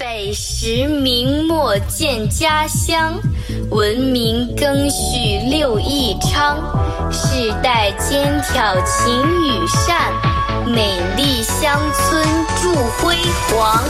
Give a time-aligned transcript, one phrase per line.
[0.00, 3.20] 北时明末建家乡，
[3.70, 6.56] 文明更续六义昌，
[7.12, 10.10] 世代肩挑勤与善，
[10.66, 12.26] 美丽乡村
[12.62, 13.14] 铸辉
[13.50, 13.84] 煌。